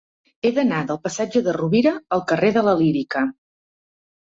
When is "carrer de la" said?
2.33-2.77